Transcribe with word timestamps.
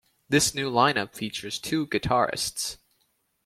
This 0.29 0.55
new 0.55 0.67
line-up 0.67 1.13
featured 1.13 1.53
two 1.61 1.85
guitarists. 1.85 2.77